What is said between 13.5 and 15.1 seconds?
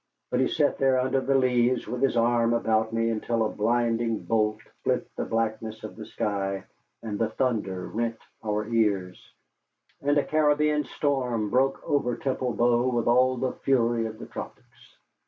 fury of the tropics.